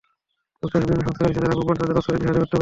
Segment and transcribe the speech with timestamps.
[0.61, 2.59] যুক্তরাষ্ট্রের বিভিন্ন সংস্থা রয়েছে, যারা গোপনে তাদের অস্ত্র দিয়ে সাহায্য করতে পারে।